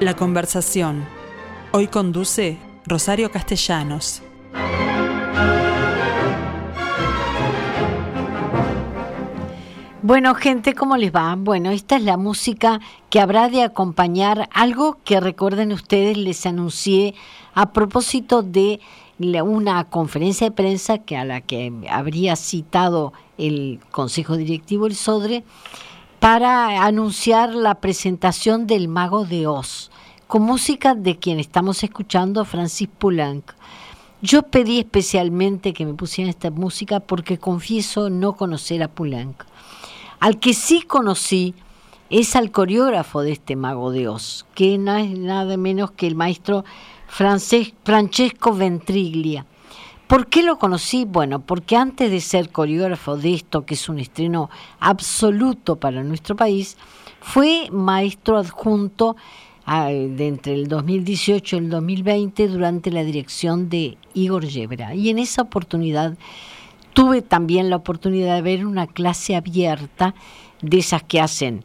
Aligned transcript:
La 0.00 0.14
conversación. 0.14 1.04
Hoy 1.72 1.88
conduce 1.88 2.56
Rosario 2.86 3.32
Castellanos. 3.32 4.22
Bueno, 10.02 10.36
gente, 10.36 10.74
¿cómo 10.74 10.96
les 10.96 11.12
va? 11.12 11.34
Bueno, 11.36 11.72
esta 11.72 11.96
es 11.96 12.04
la 12.04 12.16
música 12.16 12.78
que 13.10 13.18
habrá 13.18 13.48
de 13.48 13.64
acompañar 13.64 14.48
algo 14.52 14.98
que 15.02 15.18
recuerden 15.18 15.72
ustedes, 15.72 16.16
les 16.16 16.46
anuncié 16.46 17.16
a 17.54 17.72
propósito 17.72 18.42
de 18.42 18.78
una 19.18 19.82
conferencia 19.82 20.46
de 20.46 20.54
prensa 20.54 20.98
que 20.98 21.16
a 21.16 21.24
la 21.24 21.40
que 21.40 21.72
habría 21.90 22.36
citado 22.36 23.12
el 23.36 23.80
Consejo 23.90 24.36
Directivo 24.36 24.86
el 24.86 24.94
Sodre 24.94 25.42
para 26.20 26.84
anunciar 26.84 27.54
la 27.54 27.76
presentación 27.76 28.66
del 28.66 28.88
Mago 28.88 29.24
de 29.24 29.46
Oz, 29.46 29.90
con 30.28 30.42
música 30.42 30.94
de 30.94 31.16
quien 31.16 31.40
estamos 31.40 31.82
escuchando, 31.82 32.44
Francis 32.44 32.86
Poulenc. 32.98 33.50
Yo 34.20 34.42
pedí 34.42 34.78
especialmente 34.78 35.72
que 35.72 35.86
me 35.86 35.94
pusieran 35.94 36.28
esta 36.28 36.50
música 36.50 37.00
porque 37.00 37.38
confieso 37.38 38.10
no 38.10 38.34
conocer 38.34 38.82
a 38.82 38.88
Poulenc. 38.88 39.42
Al 40.20 40.38
que 40.38 40.52
sí 40.52 40.82
conocí 40.82 41.54
es 42.10 42.36
al 42.36 42.50
coreógrafo 42.50 43.22
de 43.22 43.32
este 43.32 43.56
Mago 43.56 43.90
de 43.90 44.08
Oz, 44.08 44.44
que 44.54 44.76
no 44.76 44.96
es 44.96 45.18
nada 45.18 45.56
menos 45.56 45.92
que 45.92 46.06
el 46.06 46.14
maestro 46.14 46.62
Francesco 47.06 48.52
Ventriglia. 48.52 49.46
¿Por 50.08 50.26
qué 50.26 50.42
lo 50.42 50.58
conocí? 50.58 51.06
Bueno, 51.06 51.40
porque 51.40 51.76
antes 51.76 52.10
de 52.10 52.20
ser 52.20 52.50
coreógrafo 52.50 53.16
de 53.16 53.32
esto, 53.32 53.64
que 53.64 53.74
es 53.74 53.88
un 53.88 53.98
estreno 53.98 54.50
absoluto 54.78 55.76
para 55.76 56.02
nuestro 56.02 56.36
país, 56.36 56.76
fue 57.20 57.68
maestro 57.70 58.36
adjunto 58.36 59.16
de 59.68 60.26
entre 60.26 60.54
el 60.54 60.66
2018 60.66 61.56
y 61.56 61.58
el 61.58 61.70
2020 61.70 62.48
durante 62.48 62.90
la 62.90 63.04
dirección 63.04 63.68
de 63.68 63.98
Igor 64.14 64.46
Yebra. 64.46 64.94
Y 64.94 65.10
en 65.10 65.18
esa 65.18 65.42
oportunidad 65.42 66.16
tuve 66.94 67.20
también 67.20 67.68
la 67.68 67.76
oportunidad 67.76 68.36
de 68.36 68.42
ver 68.42 68.66
una 68.66 68.86
clase 68.86 69.36
abierta 69.36 70.14
de 70.62 70.78
esas 70.78 71.02
que 71.02 71.20
hacen 71.20 71.64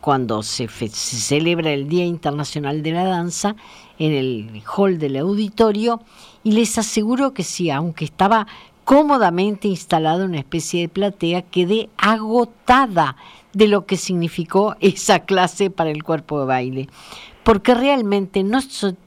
cuando 0.00 0.42
se, 0.42 0.68
se 0.68 0.88
celebra 0.88 1.72
el 1.72 1.88
Día 1.88 2.04
Internacional 2.04 2.82
de 2.82 2.92
la 2.92 3.04
Danza 3.04 3.56
en 3.98 4.12
el 4.12 4.62
hall 4.76 4.98
del 4.98 5.16
auditorio 5.16 6.00
y 6.42 6.52
les 6.52 6.78
aseguro 6.78 7.32
que 7.32 7.42
sí, 7.42 7.70
aunque 7.70 8.04
estaba 8.04 8.46
cómodamente 8.84 9.66
instalado 9.66 10.22
en 10.22 10.30
una 10.30 10.38
especie 10.38 10.82
de 10.82 10.88
platea, 10.88 11.42
quedé 11.42 11.90
agotada 11.96 13.16
de 13.52 13.68
lo 13.68 13.86
que 13.86 13.96
significó 13.96 14.76
esa 14.80 15.20
clase 15.20 15.70
para 15.70 15.90
el 15.90 16.02
cuerpo 16.02 16.40
de 16.40 16.46
baile. 16.46 16.88
Porque 17.46 17.76
realmente 17.76 18.42
no, 18.42 18.58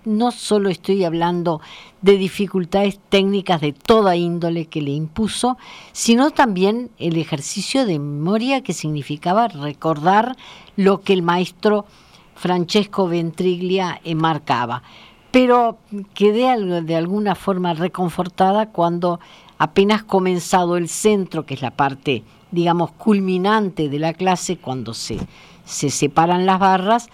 no 0.06 0.32
solo 0.32 0.70
estoy 0.70 1.04
hablando 1.04 1.60
de 2.02 2.16
dificultades 2.16 2.98
técnicas 3.10 3.60
de 3.60 3.74
toda 3.74 4.16
índole 4.16 4.68
que 4.68 4.82
le 4.82 4.92
impuso, 4.92 5.58
sino 5.92 6.32
también 6.32 6.90
el 7.00 7.18
ejercicio 7.18 7.86
de 7.86 8.00
memoria 8.00 8.62
que 8.62 8.72
significaba 8.72 9.50
recordar 9.50 10.38
lo 10.78 11.02
que 11.02 11.12
el 11.12 11.22
maestro 11.22 11.86
Francesco 12.34 13.10
Ventriglia 13.10 14.00
marcaba. 14.16 14.84
Pero 15.32 15.78
quedé 16.14 16.82
de 16.82 16.96
alguna 16.96 17.36
forma 17.36 17.74
reconfortada 17.74 18.70
cuando 18.70 19.20
apenas 19.58 20.04
comenzado 20.04 20.78
el 20.78 20.88
centro, 20.88 21.46
que 21.46 21.56
es 21.56 21.62
la 21.62 21.72
parte, 21.72 22.24
digamos, 22.52 22.92
culminante 22.92 23.90
de 23.90 24.00
la 24.00 24.14
clase, 24.14 24.56
cuando 24.56 24.94
se, 24.94 25.18
se 25.66 25.90
separan 25.90 26.46
las 26.46 26.60
barras, 26.60 27.10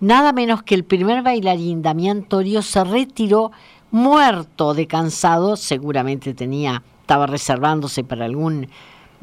nada 0.00 0.32
menos 0.32 0.62
que 0.62 0.74
el 0.74 0.84
primer 0.84 1.22
bailarín, 1.22 1.82
Damián 1.82 2.22
Torio, 2.24 2.62
se 2.62 2.84
retiró 2.84 3.52
muerto 3.90 4.74
de 4.74 4.86
cansado, 4.86 5.56
seguramente 5.56 6.34
tenía, 6.34 6.82
estaba 7.00 7.26
reservándose 7.26 8.04
para 8.04 8.24
algún, 8.24 8.68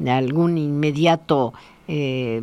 algún 0.06 0.58
inmediato 0.58 1.52
eh, 1.88 2.40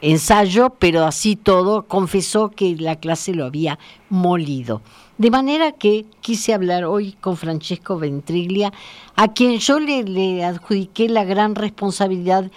ensayo, 0.00 0.70
pero 0.78 1.04
así 1.04 1.36
todo 1.36 1.86
confesó 1.86 2.50
que 2.50 2.76
la 2.76 2.96
clase 2.96 3.34
lo 3.34 3.44
había 3.44 3.78
molido. 4.08 4.82
De 5.18 5.30
manera 5.30 5.72
que 5.72 6.06
quise 6.22 6.54
hablar 6.54 6.84
hoy 6.84 7.12
con 7.20 7.36
Francesco 7.36 7.98
Ventriglia, 7.98 8.72
a 9.16 9.28
quien 9.28 9.58
yo 9.58 9.78
le, 9.78 10.44
adjudiqué 10.44 11.08
la 11.08 11.24
gran 11.24 11.54
responsabilidad 11.54 12.50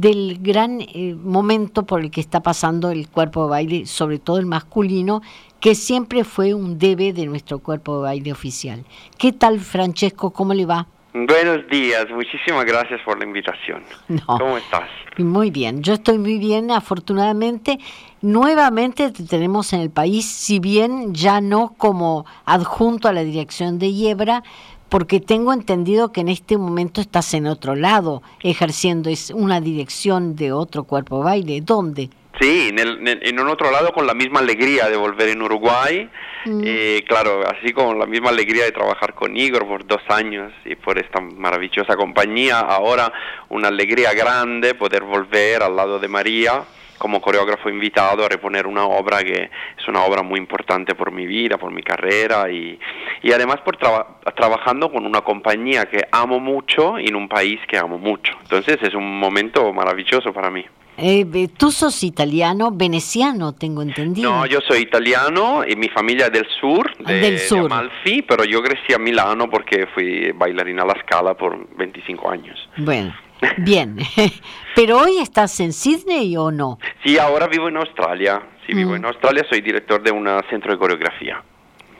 del 0.00 0.38
gran 0.42 0.82
eh, 0.82 1.14
momento 1.18 1.86
por 1.86 2.02
el 2.02 2.10
que 2.10 2.20
está 2.20 2.42
pasando 2.42 2.90
el 2.90 3.08
cuerpo 3.08 3.44
de 3.44 3.50
baile, 3.50 3.86
sobre 3.86 4.18
todo 4.18 4.38
el 4.38 4.44
masculino, 4.44 5.22
que 5.58 5.74
siempre 5.74 6.22
fue 6.22 6.52
un 6.52 6.78
debe 6.78 7.14
de 7.14 7.24
nuestro 7.24 7.60
cuerpo 7.60 7.96
de 7.96 8.02
baile 8.02 8.32
oficial. 8.32 8.84
¿Qué 9.16 9.32
tal, 9.32 9.58
Francesco? 9.58 10.32
¿Cómo 10.32 10.52
le 10.52 10.66
va? 10.66 10.86
Buenos 11.14 11.66
días, 11.70 12.10
muchísimas 12.10 12.66
gracias 12.66 13.00
por 13.06 13.18
la 13.18 13.24
invitación. 13.24 13.82
¿Cómo 14.26 14.58
estás? 14.58 14.90
Muy 15.16 15.50
bien, 15.50 15.82
yo 15.82 15.94
estoy 15.94 16.18
muy 16.18 16.38
bien, 16.38 16.70
afortunadamente. 16.70 17.78
Nuevamente 18.20 19.10
te 19.12 19.24
tenemos 19.24 19.72
en 19.72 19.80
el 19.80 19.88
país, 19.88 20.26
si 20.26 20.58
bien 20.58 21.14
ya 21.14 21.40
no 21.40 21.72
como 21.78 22.26
adjunto 22.44 23.08
a 23.08 23.14
la 23.14 23.24
dirección 23.24 23.78
de 23.78 23.94
Hiebra, 23.94 24.42
porque 24.88 25.20
tengo 25.20 25.52
entendido 25.52 26.12
que 26.12 26.20
en 26.20 26.28
este 26.28 26.56
momento 26.56 27.00
estás 27.00 27.34
en 27.34 27.46
otro 27.46 27.74
lado, 27.74 28.22
ejerciendo 28.42 29.10
es 29.10 29.30
una 29.30 29.60
dirección 29.60 30.36
de 30.36 30.52
otro 30.52 30.84
cuerpo 30.84 31.22
baile. 31.22 31.60
¿Dónde? 31.60 32.10
Sí, 32.40 32.70
en, 32.76 33.40
un 33.40 33.48
otro 33.48 33.70
lado 33.70 33.92
con 33.92 34.06
la 34.06 34.12
misma 34.12 34.40
alegría 34.40 34.90
de 34.90 34.96
volver 34.96 35.30
en 35.30 35.40
Uruguay, 35.40 36.10
mm. 36.44 36.60
eh, 36.64 37.04
claro, 37.08 37.40
así 37.48 37.72
con 37.72 37.98
la 37.98 38.04
misma 38.04 38.28
alegría 38.28 38.64
de 38.64 38.72
trabajar 38.72 39.14
con 39.14 39.34
Igor 39.34 39.66
por 39.66 39.86
dos 39.86 40.02
años 40.08 40.52
y 40.66 40.74
por 40.74 40.98
esta 40.98 41.18
maravillosa 41.18 41.96
compañía, 41.96 42.60
ahora 42.60 43.10
una 43.48 43.68
alegría 43.68 44.12
grande 44.12 44.74
poder 44.74 45.04
volver 45.04 45.62
al 45.62 45.76
lado 45.76 45.98
de 45.98 46.08
María 46.08 46.62
como 46.98 47.20
coreógrafo 47.20 47.68
invitado 47.68 48.24
a 48.24 48.28
reponer 48.28 48.66
una 48.66 48.84
obra 48.84 49.22
que 49.22 49.50
es 49.78 49.88
una 49.88 50.04
obra 50.04 50.22
muy 50.22 50.38
importante 50.38 50.94
por 50.94 51.12
mi 51.12 51.26
vida, 51.26 51.58
por 51.58 51.72
mi 51.72 51.82
carrera 51.82 52.50
y, 52.50 52.78
y 53.22 53.32
además 53.32 53.60
por 53.64 53.76
trabajando 53.76 54.90
con 54.90 55.06
una 55.06 55.20
compañía 55.20 55.86
que 55.86 56.06
amo 56.10 56.40
mucho 56.40 56.98
y 56.98 57.08
en 57.08 57.16
un 57.16 57.28
país 57.28 57.60
que 57.68 57.78
amo 57.78 57.98
mucho. 57.98 58.32
Entonces 58.42 58.78
es 58.82 58.94
un 58.94 59.18
momento 59.18 59.72
maravilloso 59.72 60.32
para 60.32 60.50
mí. 60.50 60.64
Eh, 60.98 61.48
tú 61.56 61.70
sos 61.70 62.02
italiano, 62.02 62.70
veneciano, 62.72 63.52
tengo 63.52 63.82
entendido. 63.82 64.30
No, 64.30 64.46
yo 64.46 64.60
soy 64.66 64.80
italiano 64.80 65.62
y 65.66 65.76
mi 65.76 65.88
familia 65.88 66.26
es 66.26 66.32
del 66.32 66.46
sur, 66.58 66.96
de, 66.98 67.20
del 67.20 67.38
sur. 67.38 67.70
Amalfi, 67.70 68.22
pero 68.22 68.44
yo 68.44 68.62
crecí 68.62 68.94
a 68.94 68.98
Milano 68.98 69.50
porque 69.50 69.86
fui 69.94 70.32
bailarina 70.32 70.84
a 70.84 70.86
la 70.86 70.94
Scala 71.02 71.34
por 71.34 71.68
25 71.76 72.30
años. 72.30 72.68
Bueno, 72.78 73.14
bien. 73.58 73.98
pero 74.74 74.98
hoy 74.98 75.18
estás 75.18 75.58
en 75.60 75.72
Sydney 75.72 76.36
o 76.36 76.50
no? 76.50 76.78
Sí, 77.04 77.18
ahora 77.18 77.46
vivo 77.46 77.68
en 77.68 77.76
Australia. 77.76 78.42
Sí, 78.66 78.74
vivo 78.74 78.96
en 78.96 79.02
mm. 79.02 79.06
Australia, 79.06 79.44
soy 79.48 79.60
director 79.60 80.02
de 80.02 80.10
un 80.10 80.28
centro 80.50 80.72
de 80.72 80.78
coreografía. 80.78 81.42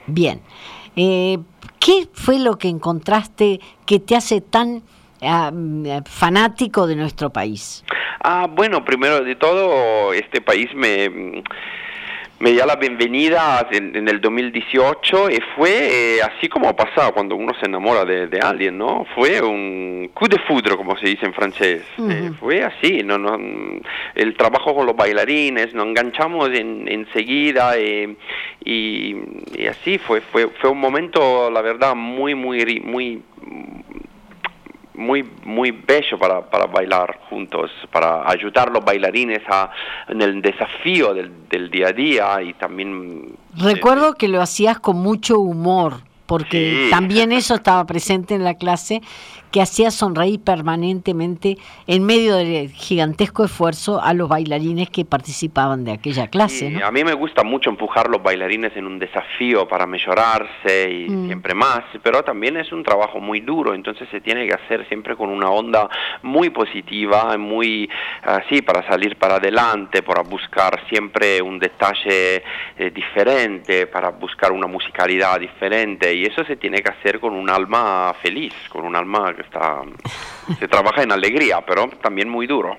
Bien. 0.05 0.41
Eh, 0.95 1.37
¿Qué 1.79 2.07
fue 2.11 2.39
lo 2.39 2.57
que 2.57 2.67
encontraste 2.67 3.59
que 3.85 3.99
te 3.99 4.15
hace 4.15 4.41
tan 4.41 4.83
ah, 5.21 5.51
fanático 6.05 6.87
de 6.87 6.95
nuestro 6.95 7.29
país? 7.29 7.85
Ah, 8.23 8.47
bueno, 8.49 8.83
primero 8.83 9.21
de 9.21 9.35
todo, 9.35 10.11
este 10.13 10.41
país 10.41 10.67
me, 10.73 11.43
me 12.39 12.51
dio 12.51 12.65
la 12.65 12.75
bienvenida 12.75 13.67
en, 13.71 14.07
el 14.07 14.21
2018 14.21 15.31
y 15.31 15.39
fue 15.55 16.17
eh, 16.17 16.21
así 16.21 16.47
como 16.47 16.69
ha 16.69 16.75
pasado 16.75 17.11
cuando 17.13 17.35
uno 17.35 17.53
se 17.59 17.65
enamora 17.65 18.05
de, 18.05 18.39
alguien, 18.39 18.77
¿no? 18.77 19.05
Fue 19.15 19.41
un 19.41 20.11
coup 20.13 20.29
de 20.29 20.37
foudre, 20.39 20.75
como 20.77 20.95
se 20.97 21.07
dice 21.07 21.25
en 21.25 21.33
francés. 21.33 21.83
Eh, 21.97 22.31
fue 22.39 22.63
así, 22.63 23.01
no, 23.03 23.17
no, 23.17 23.37
el 24.13 24.37
trabajo 24.37 24.75
con 24.75 24.85
los 24.85 24.95
bailarines, 24.95 25.73
nos 25.73 25.87
enganchamos 25.87 26.51
en, 26.53 26.87
enseguida 26.87 27.75
eh, 27.77 28.15
y, 28.63 29.15
y, 29.55 29.67
así 29.67 29.97
fue, 29.97 30.21
fue, 30.21 30.47
fue 30.61 30.69
un 30.69 30.79
momento, 30.79 31.49
la 31.49 31.61
verdad, 31.61 31.95
muy, 31.95 32.35
muy, 32.35 32.81
muy 32.81 33.23
muy 34.97 35.23
muy 35.45 35.71
bello 35.71 36.17
para, 36.17 36.41
para 36.49 36.65
bailar 36.65 37.19
juntos, 37.29 37.71
para 37.91 38.29
ayudar 38.29 38.69
a 38.69 38.71
los 38.71 38.83
bailarines 38.83 39.41
a, 39.47 39.71
en 40.09 40.21
el 40.21 40.41
desafío 40.41 41.13
del, 41.13 41.47
del 41.47 41.69
día 41.69 41.87
a 41.87 41.93
día 41.93 42.41
y 42.41 42.53
también... 42.53 43.37
Recuerdo 43.55 44.15
que 44.15 44.27
lo 44.27 44.41
hacías 44.41 44.79
con 44.79 44.97
mucho 44.97 45.39
humor, 45.39 46.01
porque 46.25 46.87
también 46.89 47.31
eso 47.31 47.55
estaba 47.55 47.85
presente 47.85 48.35
en 48.35 48.43
la 48.43 48.55
clase, 48.55 49.01
que 49.51 49.61
hacía 49.61 49.91
sonreír 49.91 50.39
permanentemente 50.43 51.57
en 51.87 52.05
medio 52.05 52.35
del 52.35 52.69
gigantesco 52.69 53.45
esfuerzo 53.45 54.01
a 54.01 54.13
los 54.13 54.29
bailarines 54.29 54.89
que 54.89 55.05
participaban 55.05 55.83
de 55.83 55.93
aquella 55.93 56.27
clase. 56.27 56.81
A 56.83 56.91
mí 56.91 57.03
me 57.03 57.13
gusta 57.13 57.43
mucho 57.43 57.69
empujar 57.69 58.09
los 58.09 58.21
bailarines 58.21 58.75
en 58.75 58.85
un 58.85 58.99
desafío 58.99 59.67
para 59.67 59.85
mejorarse 59.85 60.91
y 60.91 61.09
mm. 61.09 61.27
siempre 61.27 61.53
más, 61.53 61.83
pero 62.03 62.23
también 62.23 62.57
es 62.57 62.71
un 62.71 62.83
trabajo 62.83 63.19
muy 63.19 63.39
duro, 63.39 63.73
entonces 63.73 64.07
se 64.09 64.21
tiene 64.21 64.47
que 64.47 64.53
hacer 64.53 64.87
siempre 64.87 65.15
con 65.15 65.29
una 65.29 65.49
onda 65.49 65.89
muy 66.21 66.49
positiva, 66.49 67.37
muy 67.37 67.89
así 68.23 68.61
para 68.61 68.87
salir 68.87 69.15
para 69.17 69.35
adelante, 69.35 70.03
para 70.03 70.21
buscar 70.23 70.81
siempre 70.89 71.41
un 71.41 71.59
detalle 71.59 72.43
eh, 72.77 72.91
diferente, 72.93 73.87
para 73.87 74.09
buscar 74.09 74.51
una 74.51 74.67
musicalidad 74.67 75.39
diferente 75.39 76.13
y 76.13 76.23
eso 76.23 76.43
se 76.45 76.55
tiene 76.55 76.81
que 76.81 76.89
hacer 76.89 77.19
con 77.19 77.33
un 77.33 77.49
alma 77.49 78.13
feliz, 78.21 78.53
con 78.69 78.85
un 78.85 78.95
alma 78.95 79.33
que 79.33 79.41
está 79.47 79.81
se 80.59 80.67
trabaja 80.67 81.03
en 81.03 81.11
alegría, 81.11 81.63
pero 81.65 81.89
también 82.01 82.29
muy 82.29 82.47
duro. 82.47 82.77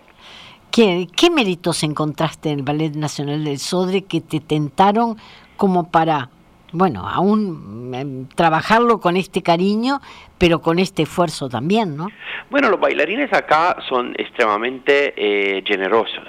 ¿Qué, 0.71 1.07
¿Qué 1.17 1.31
méritos 1.31 1.83
encontraste 1.83 2.51
en 2.51 2.61
el 2.61 2.65
Ballet 2.65 2.95
Nacional 2.95 3.45
del 3.45 3.59
Sodre 3.59 4.05
que 4.05 4.21
te 4.21 4.41
tentaron 4.41 5.17
como 5.57 5.91
para, 5.91 6.29
bueno, 6.73 7.09
aún 7.09 7.93
em, 7.95 8.29
trabajarlo 8.29 9.01
con 9.01 9.17
este 9.17 9.43
cariño, 9.43 10.01
pero 10.37 10.61
con 10.61 10.79
este 10.79 11.03
esfuerzo 11.03 11.49
también, 11.49 11.97
¿no? 11.97 12.09
Bueno, 12.51 12.69
los 12.69 12.79
bailarines 12.79 13.33
acá 13.33 13.77
son 13.89 14.15
extremadamente 14.19 15.15
eh, 15.17 15.63
generosos 15.67 16.29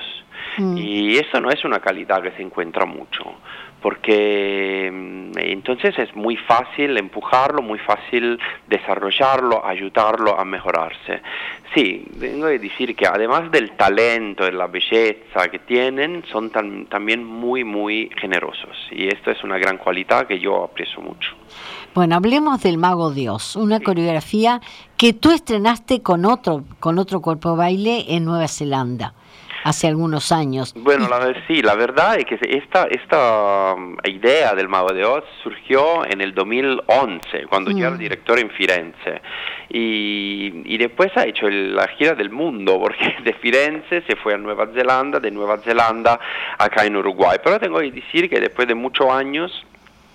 mm. 0.57 0.77
y 0.77 1.17
eso 1.17 1.39
no 1.41 1.49
es 1.49 1.63
una 1.65 1.79
calidad 1.79 2.21
que 2.23 2.31
se 2.31 2.41
encuentra 2.41 2.85
mucho 2.85 3.35
porque 3.81 4.89
mm, 4.91 5.37
entonces 5.37 5.97
es 5.97 6.15
muy 6.15 6.35
fácil 6.37 6.97
empujarlo, 6.97 7.61
muy 7.61 7.79
fácil 7.79 8.39
desarrollarlo, 8.67 9.65
ayudarlo 9.65 10.39
a 10.39 10.45
mejorarse. 10.45 11.21
Sí, 11.73 12.05
tengo 12.19 12.47
que 12.47 12.59
decir 12.59 12.95
que 12.95 13.05
además 13.05 13.51
del 13.51 13.71
talento, 13.71 14.43
de 14.43 14.51
la 14.51 14.67
belleza 14.67 15.49
que 15.51 15.59
tienen, 15.59 16.23
son 16.31 16.49
también 16.49 17.23
muy, 17.23 17.63
muy 17.63 18.09
generosos 18.19 18.75
y 18.91 19.07
esto 19.07 19.31
es 19.31 19.43
una 19.43 19.57
gran 19.57 19.77
cualidad 19.77 20.25
que 20.27 20.39
yo 20.39 20.63
aprecio 20.63 21.01
mucho. 21.01 21.31
Bueno, 21.93 22.15
hablemos 22.15 22.61
del 22.61 22.77
Mago 22.77 23.11
Dios, 23.11 23.55
una 23.55 23.79
coreografía 23.79 24.61
que 24.97 25.13
tú 25.13 25.31
estrenaste 25.31 26.01
con 26.01 26.25
otro, 26.25 26.63
con 26.79 26.99
otro 26.99 27.21
cuerpo 27.21 27.55
baile 27.55 28.05
en 28.09 28.25
Nueva 28.25 28.47
Zelanda 28.47 29.13
hace 29.63 29.87
algunos 29.87 30.31
años. 30.31 30.73
Bueno, 30.75 31.07
la, 31.07 31.33
sí, 31.47 31.61
la 31.61 31.75
verdad 31.75 32.17
es 32.19 32.25
que 32.25 32.39
esta, 32.41 32.85
esta 32.85 33.73
um, 33.75 33.97
idea 34.05 34.53
del 34.53 34.67
Mago 34.67 34.93
de 34.93 35.05
Oz 35.05 35.23
surgió 35.43 36.05
en 36.05 36.21
el 36.21 36.33
2011, 36.33 37.45
cuando 37.49 37.71
yo 37.71 37.87
era 37.87 37.91
mm. 37.91 37.99
director 37.99 38.39
en 38.39 38.49
Firenze. 38.51 39.21
Y, 39.69 40.63
y 40.65 40.77
después 40.77 41.15
ha 41.15 41.25
hecho 41.25 41.49
la 41.49 41.87
gira 41.89 42.15
del 42.15 42.29
mundo, 42.29 42.79
porque 42.79 43.15
de 43.23 43.33
Firenze 43.33 44.01
se 44.07 44.15
fue 44.15 44.33
a 44.33 44.37
Nueva 44.37 44.67
Zelanda, 44.73 45.19
de 45.19 45.31
Nueva 45.31 45.57
Zelanda 45.59 46.19
acá 46.57 46.85
en 46.85 46.95
Uruguay. 46.95 47.37
Pero 47.43 47.59
tengo 47.59 47.79
que 47.79 47.91
decir 47.91 48.29
que 48.29 48.39
después 48.39 48.67
de 48.67 48.75
muchos 48.75 49.09
años 49.09 49.65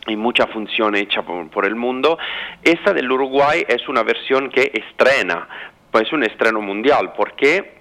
y 0.07 0.17
mucha 0.17 0.47
función 0.47 0.95
hecha 0.95 1.23
por, 1.23 1.49
por, 1.49 1.65
el 1.65 1.77
mundo. 1.77 2.19
Esta 2.63 2.93
del 2.93 3.11
Uruguay 3.11 3.65
es 3.67 3.89
una 3.89 4.03
versión 4.03 4.51
que 4.51 4.71
estrena, 4.75 5.49
pues 5.91 6.07
es 6.07 6.13
un 6.13 6.25
estreno 6.25 6.61
mundial, 6.61 7.13
porque 7.17 7.74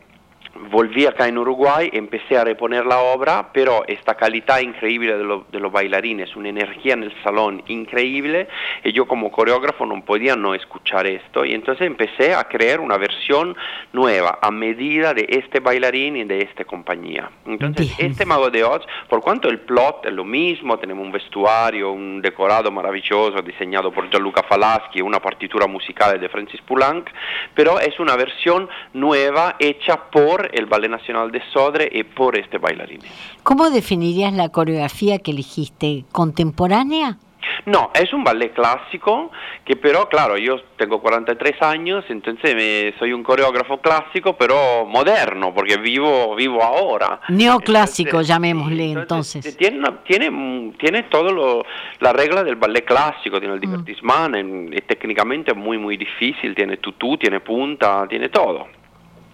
volví 0.55 1.05
acá 1.05 1.27
en 1.27 1.37
Uruguay, 1.37 1.89
empecé 1.93 2.37
a 2.37 2.43
reponer 2.43 2.85
la 2.85 2.99
obra, 2.99 3.49
pero 3.53 3.83
esta 3.87 4.15
calidad 4.15 4.59
increíble 4.59 5.17
de, 5.17 5.59
los 5.59 5.71
bailarines, 5.71 6.35
una 6.35 6.49
energía 6.49 6.93
en 6.93 7.03
el 7.03 7.23
salón 7.23 7.63
increíble, 7.67 8.47
y 8.83 8.91
yo 8.91 9.07
como 9.07 9.31
coreógrafo 9.31 9.85
no 9.85 10.03
podía 10.05 10.35
no 10.35 10.53
escuchar 10.53 11.07
esto, 11.07 11.45
y 11.45 11.53
entonces 11.53 11.87
empecé 11.87 12.33
a 12.35 12.43
crear 12.45 12.79
una 12.79 12.97
versión 12.97 13.55
nueva, 13.93 14.39
a 14.41 14.51
medida 14.51 15.13
de 15.13 15.25
este 15.29 15.59
bailarín 15.59 16.17
y 16.17 16.23
de 16.23 16.39
esta 16.39 16.65
compañía. 16.65 17.29
Entonces, 17.45 17.93
este 17.97 18.25
Mago 18.25 18.49
de 18.49 18.63
Oz, 18.63 18.85
por 19.09 19.21
cuanto 19.21 19.49
el 19.49 19.59
plot 19.59 20.05
es 20.05 20.13
lo 20.13 20.23
mismo, 20.23 20.77
tenemos 20.77 21.05
un 21.05 21.11
vestuario, 21.11 21.91
un 21.91 22.21
decorado 22.21 22.71
maravilloso 22.71 23.41
diseñado 23.41 23.91
por 23.91 24.09
Gianluca 24.09 24.43
Falaschi, 24.43 25.01
una 25.01 25.19
partitura 25.19 25.67
musical 25.67 26.19
de 26.19 26.29
Francis 26.29 26.61
Poulenc, 26.61 27.09
pero 27.53 27.79
es 27.79 27.99
una 27.99 28.15
versión 28.15 28.69
nueva 28.93 29.55
hecha 29.59 29.97
por 30.11 30.42
el 30.51 30.65
Ballet 30.65 30.89
Nacional 30.89 31.31
de 31.31 31.41
Sodre 31.51 31.89
y 31.91 32.03
por 32.03 32.37
este 32.37 32.57
bailarín. 32.57 32.99
¿Cómo 33.43 33.69
definirías 33.69 34.33
la 34.33 34.49
coreografía 34.49 35.19
que 35.19 35.31
elegiste? 35.31 36.05
¿Contemporánea? 36.11 37.17
No, 37.65 37.91
es 37.93 38.11
un 38.13 38.23
ballet 38.23 38.53
clásico 38.53 39.31
que 39.65 39.75
pero, 39.75 40.09
claro, 40.09 40.37
yo 40.37 40.59
tengo 40.77 41.01
43 41.01 41.61
años, 41.61 42.03
entonces 42.09 42.55
me, 42.55 42.93
soy 42.99 43.13
un 43.13 43.23
coreógrafo 43.23 43.79
clásico, 43.79 44.35
pero 44.37 44.85
moderno, 44.85 45.53
porque 45.53 45.77
vivo, 45.77 46.35
vivo 46.35 46.61
ahora. 46.61 47.21
Neoclásico, 47.29 48.21
llamémosle 48.21 48.91
entonces. 48.91 49.57
Tiene, 49.57 49.89
tiene, 50.05 50.73
tiene 50.77 51.03
todo 51.03 51.65
la 51.99 52.13
regla 52.13 52.43
del 52.43 52.55
ballet 52.55 52.85
clásico, 52.85 53.39
tiene 53.39 53.55
el 53.55 53.59
mm. 53.59 53.61
divertissement, 53.61 54.85
técnicamente 54.87 55.53
muy, 55.53 55.77
muy 55.77 55.97
difícil, 55.97 56.53
tiene 56.55 56.77
tutú, 56.77 57.17
tiene 57.17 57.39
punta, 57.39 58.05
tiene 58.07 58.29
todo. 58.29 58.67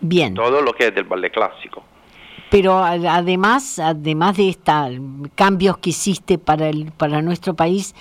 Bien. 0.02 0.34
Todo 0.34 0.62
lo 0.62 0.74
que 0.74 0.88
es 0.88 0.96
del 0.96 1.06
ballet 1.06 1.32
clásico. 1.32 1.84
Pero 2.50 2.80
además, 2.80 3.78
además 3.78 4.38
de 4.38 4.50
estos 4.50 4.92
cambios 5.36 5.78
que 5.78 5.92
hiciste 5.92 6.38
para, 6.38 6.70
el, 6.70 6.92
para 6.92 7.22
nuestro 7.22 7.54
país, 7.54 7.94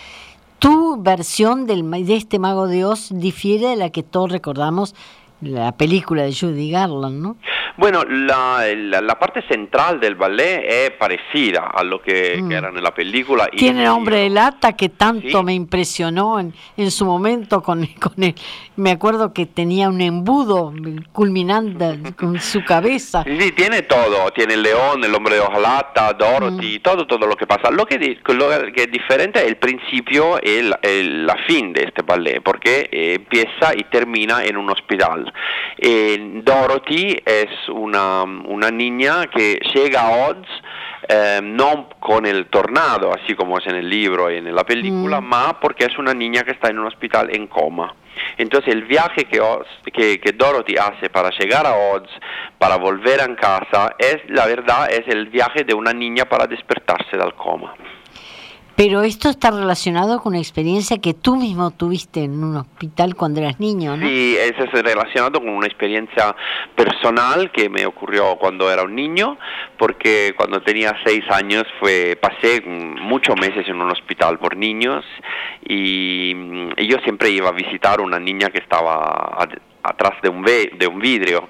tu 0.59 1.01
versión 1.01 1.67
del, 1.67 1.91
de 1.91 2.17
este 2.17 2.39
Mago 2.39 2.67
de 2.67 2.85
Oz 2.85 3.11
difiere 3.13 3.69
de 3.69 3.77
la 3.77 3.91
que 3.91 4.03
todos 4.03 4.33
recordamos 4.33 4.95
la 5.41 5.73
película 5.73 6.23
de 6.23 6.35
Judy 6.35 6.71
Garland, 6.71 7.23
¿no? 7.23 7.37
Bueno, 7.79 8.03
la, 8.05 8.67
la, 8.75 9.19
parte 9.21 9.41
central 9.43 10.01
del 10.01 10.17
ballet 10.17 10.65
es 10.69 10.91
parecida 10.91 11.71
a 11.73 11.85
lo 11.85 12.03
que, 12.03 12.41
mm. 12.43 12.51
era 12.51 12.69
en 12.71 12.83
la 12.83 12.93
película. 12.93 13.49
Tiene 13.57 13.89
hombre 13.89 14.17
de 14.17 14.31
lata 14.31 14.73
que 14.73 14.89
tanto 14.89 15.45
me 15.45 15.55
impresionó 15.55 16.41
en, 16.41 16.53
en 16.77 16.91
su 16.91 17.07
momento 17.07 17.63
con, 17.63 17.87
con 18.01 18.21
él. 18.21 18.35
Me 18.75 18.91
acuerdo 18.91 19.33
que 19.33 19.47
tenía 19.47 19.89
un 19.89 20.01
embudo 20.01 20.73
culminando 21.13 21.97
con 22.17 22.41
su 22.41 22.65
cabeza. 22.65 23.23
Sí, 23.23 23.53
tiene 23.53 23.83
todo. 23.83 24.29
Tiene 24.33 24.55
el 24.55 24.63
león, 24.63 25.05
el 25.05 25.15
hombre 25.15 25.37
de 25.37 25.41
hojalata, 25.43 26.13
Dorothy, 26.15 26.79
mm. 26.79 26.83
todo, 26.83 27.07
todo 27.07 27.29
lo 27.29 27.37
que 27.37 27.47
pasa. 27.47 27.71
Lo 27.71 27.87
que, 27.87 28.19
lo 28.27 28.73
que 28.73 28.83
es 28.83 28.91
diferente 28.91 29.39
es 29.39 29.47
el 29.47 29.57
principio 29.57 30.41
y 30.43 30.63
la 30.63 31.37
fin 31.47 31.73
de 31.73 31.85
este 31.85 32.03
ballet, 32.03 32.43
porque 32.43 32.89
eh, 32.91 33.15
empieza 33.15 33.73
y 33.77 33.85
termina 33.85 34.45
en 34.45 34.57
un 34.57 34.69
hospital. 34.69 35.28
Eh, 35.77 36.43
Dorothy 36.45 37.17
es 37.25 37.69
una, 37.69 38.23
una, 38.23 38.71
niña 38.71 39.27
que 39.27 39.61
llega 39.75 40.03
a 40.03 40.29
Oz 40.29 40.47
eh, 41.09 41.41
no 41.43 41.89
con 42.01 42.27
el 42.27 42.47
tornado, 42.47 43.13
así 43.13 43.35
como 43.35 43.59
es 43.59 43.67
en 43.67 43.77
el 43.77 43.89
libro 43.89 44.31
y 44.31 44.37
en 44.37 44.55
la 44.55 44.65
película, 44.65 45.21
mm. 45.21 45.61
porque 45.61 45.85
es 45.85 45.97
una 45.99 46.13
niña 46.13 46.43
que 46.43 46.53
está 46.53 46.69
en 46.69 46.79
un 46.79 46.87
hospital 46.87 47.35
en 47.35 47.47
coma. 47.47 47.95
Entonces 48.37 48.75
el 48.75 48.85
viaje 48.85 49.25
que, 49.25 49.41
que, 49.93 50.21
que, 50.21 50.33
Dorothy 50.33 50.77
hace 50.77 51.09
para 51.09 51.31
llegar 51.31 51.67
a 51.67 51.75
Oz, 51.75 52.09
para 52.59 52.77
volver 52.77 53.21
a 53.21 53.37
casa, 53.37 53.95
es 53.99 54.19
la 54.29 54.47
verdad, 54.47 54.91
es 54.91 55.07
el 55.07 55.29
viaje 55.29 55.65
de 55.65 55.75
una 55.75 55.93
niña 55.93 56.25
para 56.25 56.47
despertarse 56.47 57.17
del 57.17 57.35
coma. 57.35 57.75
Pero 58.79 59.03
esto 59.03 59.29
está 59.29 59.51
relacionado 59.51 60.21
con 60.21 60.35
una 60.35 60.39
experiencia 60.39 60.99
que 60.99 61.13
tú 61.13 61.35
mismo 61.35 61.73
tuviste 61.73 62.23
en 62.23 62.45
un 62.45 62.59
hospital 62.59 63.17
cuando 63.17 63.41
eras 63.41 63.59
niño, 63.59 63.97
¿no? 63.97 64.07
Sí, 64.07 64.37
eso 64.39 64.63
es 64.63 64.71
relacionado 64.71 65.41
con 65.41 65.49
una 65.49 65.67
experiencia 65.67 66.37
personal 66.77 67.51
que 67.51 67.69
me 67.69 67.85
ocurrió 67.87 68.37
cuando 68.37 68.71
era 68.71 68.85
un 68.85 68.95
niño, 68.95 69.37
porque 69.77 70.33
cuando 70.37 70.63
tenía 70.63 70.95
seis 71.05 71.25
años 71.29 71.65
fue, 71.81 72.17
pasé 72.23 72.61
muchos 72.61 73.35
meses 73.41 73.67
en 73.67 73.83
un 73.83 73.91
hospital 73.91 74.39
por 74.39 74.57
niños 74.57 75.05
y, 75.69 76.33
yo 76.87 76.99
siempre 77.03 77.31
iba 77.31 77.49
a 77.49 77.53
visitar 77.53 78.01
una 78.01 78.21
niña 78.21 78.49
que 78.51 78.59
estaba 78.59 79.49
atrás 79.83 80.13
de 80.23 80.29
un, 80.29 80.45
de 80.45 80.87
un 80.87 81.01
vidrio 81.01 81.49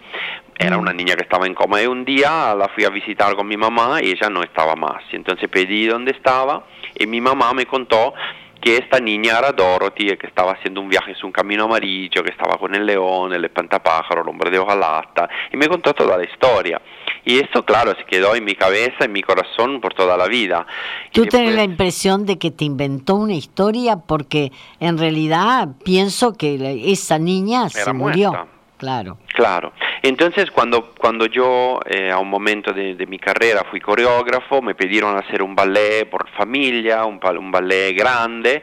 era 0.58 0.76
una 0.76 0.92
niña 0.92 1.14
que 1.14 1.22
estaba 1.22 1.46
en 1.46 1.54
coma 1.54 1.80
y 1.80 1.86
un 1.86 2.04
día 2.04 2.54
la 2.54 2.68
fui 2.74 2.84
a 2.84 2.90
visitar 2.90 3.36
con 3.36 3.46
mi 3.46 3.56
mamá 3.56 4.02
y 4.02 4.10
ella 4.10 4.28
no 4.28 4.42
estaba 4.42 4.74
más. 4.74 5.02
Entonces 5.12 5.48
pedí 5.48 5.86
dónde 5.86 6.10
estaba 6.10 6.64
y 6.94 7.06
mi 7.06 7.20
mamá 7.20 7.54
me 7.54 7.66
contó 7.66 8.14
que 8.60 8.76
esta 8.76 8.98
niña 8.98 9.38
era 9.38 9.52
Dorothy, 9.52 10.16
que 10.16 10.26
estaba 10.26 10.52
haciendo 10.52 10.80
un 10.80 10.88
viaje 10.88 11.14
su 11.14 11.26
un 11.26 11.32
camino 11.32 11.64
amarillo, 11.64 12.24
que 12.24 12.30
estaba 12.30 12.58
con 12.58 12.74
el 12.74 12.84
león, 12.84 13.32
el 13.32 13.44
espantapájaro, 13.44 14.22
el 14.22 14.28
hombre 14.28 14.50
de 14.50 14.58
hojalata, 14.58 15.28
y 15.52 15.56
me 15.56 15.68
contó 15.68 15.94
toda 15.94 16.16
la 16.16 16.24
historia. 16.24 16.80
Y 17.24 17.38
eso, 17.38 17.64
claro, 17.64 17.94
se 17.94 18.04
quedó 18.04 18.34
en 18.34 18.44
mi 18.44 18.54
cabeza, 18.54 19.04
en 19.04 19.12
mi 19.12 19.22
corazón 19.22 19.80
por 19.80 19.94
toda 19.94 20.16
la 20.16 20.26
vida. 20.26 20.66
¿Tú 21.12 21.26
tienes 21.26 21.54
la 21.54 21.62
impresión 21.62 22.26
de 22.26 22.38
que 22.38 22.50
te 22.50 22.64
inventó 22.64 23.14
una 23.14 23.34
historia? 23.34 23.98
Porque 23.98 24.50
en 24.80 24.98
realidad 24.98 25.68
pienso 25.84 26.32
que 26.32 26.82
esa 26.86 27.18
niña 27.18 27.68
se 27.68 27.92
murió. 27.92 28.48
Claro. 28.78 29.18
Claro. 29.34 29.72
Entonces, 30.02 30.50
cuando, 30.52 30.94
cuando 30.96 31.26
yo 31.26 31.80
eh, 31.84 32.10
a 32.10 32.18
un 32.18 32.30
momento 32.30 32.72
de, 32.72 33.06
mi 33.06 33.18
carrera 33.18 33.64
fui 33.70 33.80
coreógrafo, 33.80 34.62
me 34.62 34.74
pidieron 34.74 35.16
hacer 35.16 35.42
un 35.42 35.54
ballet 35.54 36.08
por 36.08 36.28
familia, 36.30 37.04
un, 37.04 37.20
un 37.38 37.50
ballet 37.50 37.92
grande, 37.94 38.62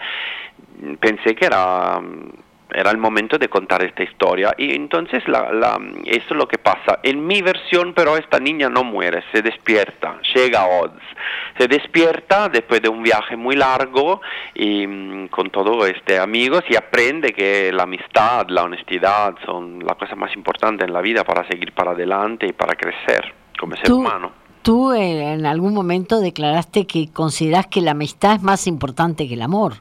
pensé 1.00 1.36
que 1.36 1.46
era 1.46 2.00
era 2.74 2.92
el 2.92 2.98
momento 2.98 3.38
de 3.38 3.48
contar 3.48 3.84
esta 3.84 4.04
historia. 4.04 4.54
Y 4.58 4.76
entonces 4.76 5.28
la, 5.28 5.52
la, 5.52 5.80
eso 6.06 6.26
es 6.30 6.36
lo 6.36 6.48
que 6.48 6.58
pasa. 6.58 7.00
En 7.04 7.26
mi 7.26 7.42
versión, 7.42 7.94
pero 7.94 8.18
esta 8.18 8.40
niña 8.40 8.70
no 8.70 8.84
muere, 8.84 9.24
se 9.32 9.42
despierta, 9.42 10.20
llega 10.34 10.62
a 10.62 10.68
Oz. 10.68 10.92
Se 11.58 11.68
despierta 11.68 12.50
después 12.50 12.82
de 12.82 12.90
un 12.90 13.04
viaje 13.04 13.36
muy 13.36 13.56
largo 13.56 14.22
y 14.54 14.86
mm, 14.86 15.28
con 15.28 15.50
todos 15.50 15.88
este 15.90 16.20
amigos 16.20 16.64
y 16.70 16.76
aprende 16.76 17.34
que 17.34 17.72
la 17.72 17.84
amistad, 17.84 18.48
la 18.50 18.64
honestidad 18.64 19.36
son 19.46 19.80
la 19.86 19.96
cosa 19.96 20.16
más 20.16 20.36
importante 20.36 20.84
en 20.84 20.94
la 20.94 21.02
vida 21.02 21.24
para 21.24 21.48
seguir 21.48 21.72
para 21.74 21.92
adelante 21.92 22.48
y 22.48 22.54
para 22.54 22.76
crecer 22.76 23.34
como 23.58 23.76
ser 23.78 23.92
humano 23.92 24.45
tú 24.66 24.94
en 24.94 25.46
algún 25.46 25.76
momento 25.76 26.20
declaraste 26.20 26.88
que 26.88 27.12
consideras 27.14 27.68
que 27.68 27.82
la 27.82 27.92
amistad 27.92 28.34
es 28.34 28.42
más 28.42 28.66
importante 28.66 29.28
que 29.28 29.36
el 29.36 29.44
amor. 29.44 29.74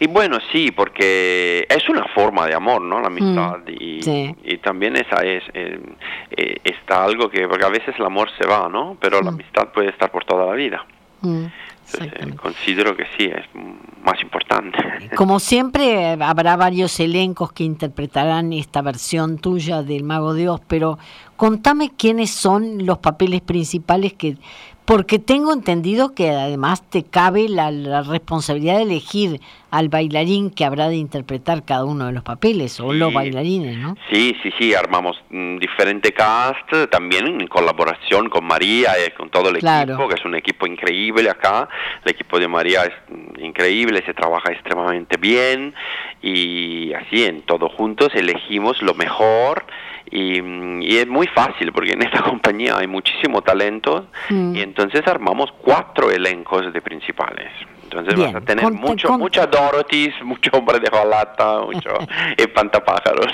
Y 0.00 0.08
bueno, 0.08 0.38
sí, 0.50 0.72
porque 0.72 1.64
es 1.68 1.88
una 1.88 2.04
forma 2.12 2.48
de 2.48 2.54
amor, 2.54 2.82
¿no? 2.82 3.00
La 3.00 3.06
amistad. 3.06 3.58
Mm, 3.58 3.70
y, 3.78 4.36
y, 4.42 4.58
también 4.58 4.96
esa 4.96 5.22
es, 5.24 5.44
eh, 5.54 5.80
eh, 6.36 6.56
está 6.64 7.04
algo 7.04 7.30
que, 7.30 7.46
porque 7.46 7.64
a 7.64 7.68
veces 7.68 7.94
el 7.96 8.04
amor 8.04 8.28
se 8.36 8.44
va, 8.44 8.68
¿no? 8.68 8.96
Pero 9.00 9.22
la 9.22 9.30
mm. 9.30 9.34
amistad 9.34 9.68
puede 9.68 9.90
estar 9.90 10.10
por 10.10 10.24
toda 10.24 10.46
la 10.46 10.54
vida. 10.54 10.84
Mm. 11.20 11.44
Considero 12.36 12.96
que 12.96 13.04
sí, 13.16 13.24
es 13.24 13.44
más 14.04 14.20
importante. 14.22 14.78
Como 15.16 15.40
siempre, 15.40 16.16
habrá 16.20 16.56
varios 16.56 16.98
elencos 17.00 17.52
que 17.52 17.64
interpretarán 17.64 18.52
esta 18.52 18.82
versión 18.82 19.38
tuya 19.38 19.82
del 19.82 20.04
Mago 20.04 20.34
de 20.34 20.48
Oz, 20.48 20.60
pero 20.66 20.98
contame 21.36 21.92
quiénes 21.96 22.30
son 22.30 22.86
los 22.86 22.98
papeles 22.98 23.40
principales 23.40 24.12
que 24.14 24.36
porque 24.84 25.18
tengo 25.18 25.52
entendido 25.52 26.14
que 26.14 26.30
además 26.30 26.88
te 26.90 27.04
cabe 27.04 27.48
la, 27.48 27.70
responsabilidad 28.02 28.76
de 28.76 28.82
elegir 28.82 29.40
al 29.70 29.88
bailarín 29.88 30.50
que 30.50 30.64
habrá 30.64 30.88
de 30.88 30.96
interpretar 30.96 31.64
cada 31.64 31.84
uno 31.84 32.06
de 32.06 32.12
los 32.12 32.22
papeles, 32.22 32.78
o 32.80 32.92
los 32.92 33.12
bailarines, 33.12 33.78
¿no? 33.78 33.96
Sí, 34.10 34.36
sí, 34.42 34.52
sí, 34.58 34.74
armamos 34.74 35.16
un 35.30 35.58
diferente 35.58 36.12
cast, 36.12 36.90
también 36.90 37.26
en 37.26 37.46
colaboración 37.46 38.28
con 38.28 38.44
María 38.44 38.92
y 39.06 39.10
con 39.12 39.30
todo 39.30 39.48
el 39.50 39.56
equipo, 39.56 40.08
que 40.08 40.14
es 40.14 40.24
un 40.24 40.34
equipo 40.34 40.66
increíble 40.66 41.30
acá, 41.30 41.68
el 42.04 42.10
equipo 42.10 42.38
de 42.38 42.48
María 42.48 42.82
es 42.84 43.42
increíble, 43.42 44.02
se 44.04 44.14
trabaja 44.14 44.52
extremadamente 44.52 45.16
bien, 45.16 45.74
y 46.20 46.92
así 46.92 47.24
en 47.24 47.42
todos 47.42 47.72
juntos 47.72 48.10
elegimos 48.14 48.82
lo 48.82 48.94
mejor, 48.94 49.64
y, 50.12 50.96
es 50.96 51.08
muy 51.08 51.26
fácil 51.28 51.72
porque 51.72 51.92
en 51.92 52.02
esta 52.02 52.22
compañía 52.30 52.76
hay 52.76 52.86
muchísimo 52.86 53.42
talento 53.42 54.06
mm. 54.30 54.54
y 54.56 54.60
entonces 54.60 55.02
armamos 55.06 55.50
cuatro 55.60 56.10
elencos 56.10 56.72
de 56.72 56.80
principales. 56.80 57.50
Entonces 57.98 58.18
vas 58.18 58.34
a 58.34 58.40
tener 58.40 58.70
mucho, 58.72 59.18
mucha 59.18 59.46
Dorothy, 59.46 60.12
mucho 60.24 60.50
hombre 60.54 60.80
de 60.80 60.88
hojalata, 60.90 61.60
mucho 61.60 61.90
espantapájaros. 62.36 63.26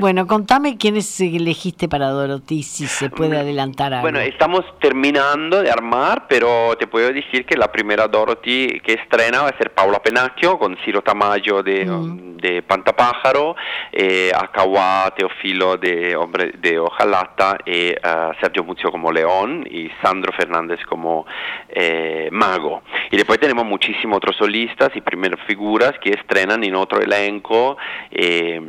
Bueno, 0.00 0.26
contame 0.26 0.76
quiénes 0.76 1.20
elegiste 1.20 1.88
para 1.88 2.08
Dorothy, 2.08 2.62
si 2.62 2.86
se 2.86 3.10
puede 3.10 3.38
adelantar 3.38 3.92
algo. 3.94 4.02
Bueno, 4.02 4.20
estamos 4.20 4.64
terminando 4.80 5.62
de 5.62 5.70
armar, 5.70 6.26
pero 6.28 6.76
te 6.78 6.86
puedo 6.86 7.12
decir 7.12 7.46
que 7.46 7.56
la 7.56 7.70
primera 7.70 8.08
Dorothy 8.08 8.80
que 8.80 8.94
estrena 8.94 9.42
va 9.42 9.48
a 9.48 9.56
ser 9.56 9.72
Paula 9.72 10.00
Penacchio 10.00 10.58
con 10.58 10.76
Ciro 10.84 11.02
Tamayo 11.02 11.62
de, 11.62 11.84
mm. 11.86 12.36
de 12.36 12.62
Pantapájaro, 12.62 13.56
eh, 13.92 14.30
Akawa 14.34 15.12
Teofilo 15.16 15.76
de 15.76 16.16
Hombre 16.16 16.52
de 16.58 16.78
Hojalata, 16.78 17.58
y 17.64 17.88
eh, 17.88 18.00
Sergio 18.40 18.64
Muzio 18.64 18.90
como 18.90 19.10
León 19.10 19.66
y 19.70 19.90
Sandro 20.02 20.32
Fernández 20.32 20.80
como 20.88 21.26
eh, 21.68 22.28
Mago. 22.32 22.82
Y 23.10 23.16
después 23.16 23.38
tenemos 23.38 23.64
muchísimos 23.64 24.01
otros 24.12 24.36
solistas 24.36 24.90
y 24.94 25.00
primeras 25.00 25.40
figuras 25.46 25.92
que 26.02 26.10
estrenan 26.10 26.64
en 26.64 26.74
otro 26.74 27.00
elenco 27.00 27.76
eh, 28.10 28.60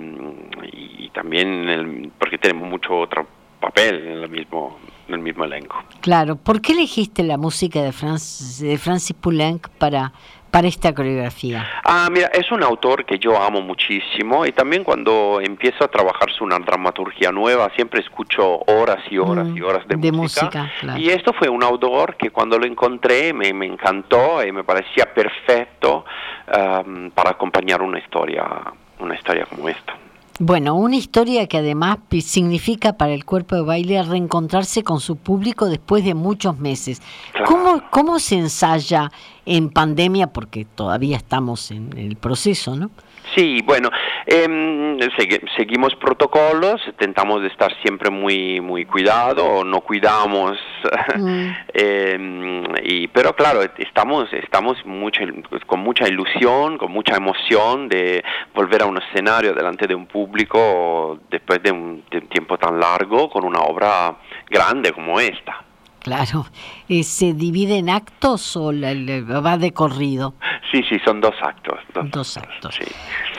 y 0.72 1.10
también 1.10 2.12
porque 2.20 2.38
tenemos 2.38 2.70
mucho 2.70 2.98
otro 2.98 3.26
papel 3.60 4.08
en 4.08 4.24
el 4.24 4.30
mismo 4.30 4.78
en 5.08 5.16
el 5.16 5.20
mismo 5.20 5.44
elenco. 5.44 5.84
Claro, 6.02 6.36
¿por 6.36 6.62
qué 6.62 6.74
elegiste 6.74 7.24
la 7.24 7.38
música 7.38 7.82
de, 7.82 7.92
Francis, 7.92 8.60
de 8.60 8.78
Francis 8.78 9.16
Poulenc 9.20 9.68
para 9.78 10.14
para 10.54 10.68
esta 10.68 10.94
coreografía? 10.94 11.68
Ah, 11.84 12.08
mira, 12.12 12.28
es 12.28 12.52
un 12.52 12.62
autor 12.62 13.06
que 13.06 13.18
yo 13.18 13.42
amo 13.42 13.60
muchísimo 13.60 14.46
y 14.46 14.52
también 14.52 14.84
cuando 14.84 15.42
empiezo 15.42 15.84
a 15.84 15.88
trabajar 15.88 16.32
su 16.32 16.44
una 16.44 16.60
dramaturgia 16.60 17.32
nueva 17.32 17.72
siempre 17.76 18.02
escucho 18.02 18.60
horas 18.68 19.00
y 19.10 19.18
horas 19.18 19.48
y 19.48 19.62
mm, 19.62 19.66
horas 19.66 19.88
de, 19.88 20.12
música. 20.12 20.72
Y 20.96 21.10
esto 21.10 21.34
fue 21.34 21.50
un 21.50 21.64
autor 21.64 22.16
que 22.18 22.30
cuando 22.30 22.60
lo 22.60 22.68
encontré 22.68 23.34
me, 23.34 23.52
me 23.52 23.66
encantó 23.66 24.46
y 24.46 24.52
me 24.52 24.64
parecía 24.64 25.12
perfecto 25.12 26.06
um, 26.86 27.10
para 27.10 27.32
acompañar 27.32 27.82
una 27.82 27.98
historia, 27.98 28.46
una 29.00 29.16
historia 29.16 29.48
como 29.48 29.70
esta. 29.70 30.03
Bueno, 30.40 30.76
una 30.76 30.96
historia 30.96 31.48
que 31.48 31.58
además 31.60 32.00
significa 32.22 32.94
para 32.94 33.14
el 33.14 33.24
cuerpo 33.24 33.56
de 33.56 33.62
baile 33.62 34.02
reencontrarse 34.02 34.84
con 34.84 35.00
su 35.00 35.16
público 35.16 35.68
después 35.68 36.04
de 36.04 36.16
muchos 36.16 36.58
meses. 36.58 37.04
¿Cómo, 37.46 37.84
¿Cómo 37.92 38.18
se 38.18 38.38
ensaya 38.38 39.12
en 39.46 39.70
pandemia? 39.70 40.34
Porque 40.34 40.66
todavía 40.66 41.18
estamos 41.18 41.70
en 41.70 41.96
el 41.98 42.16
proceso, 42.16 42.76
¿no? 42.76 42.90
Sí, 43.36 43.62
bueno, 43.64 43.90
eh, 44.26 45.10
seguimos 45.58 45.96
protocolos, 45.96 46.82
intentamos 46.88 47.42
de 47.42 47.48
estar 47.48 47.74
siempre 47.82 48.10
muy 48.10 48.62
muy 48.62 48.86
cuidado, 48.86 49.64
no 49.64 49.82
cuidamos, 49.82 50.58
mm. 51.18 51.48
eh, 51.74 52.64
y, 52.84 53.08
pero 53.08 53.36
claro, 53.36 53.62
estamos 53.78 54.32
estamos 54.34 54.78
mucho, 54.86 55.22
con 55.66 55.80
mucha 55.80 56.08
ilusión, 56.08 56.78
con 56.78 56.92
mucha 56.92 57.16
emoción 57.16 57.88
de 57.88 58.24
volver 58.54 58.84
a 58.84 58.86
un 58.86 59.02
escenario 59.02 59.54
delante 59.54 59.88
de 59.88 59.96
un 59.96 60.06
público 60.06 61.20
después 61.30 61.62
de 61.64 61.72
un, 61.72 62.04
de 62.12 62.20
un 62.20 62.28
tiempo 62.28 62.58
tan 62.58 62.80
largo 62.80 63.30
con 63.30 63.46
una 63.46 63.62
obra 63.62 64.16
grande 64.50 64.92
como 64.92 65.20
esta. 65.20 65.64
Claro, 66.04 66.46
eh, 66.90 67.04
¿se 67.04 67.34
divide 67.34 67.78
en 67.78 67.90
actos 67.90 68.58
o 68.58 68.74
va 68.74 69.58
de 69.58 69.72
corrido? 69.72 70.34
Sí, 70.70 70.82
sí, 70.90 70.98
son 71.06 71.22
dos 71.22 71.36
actos. 71.42 71.80
Dos, 72.12 72.38
actos. 72.38 72.78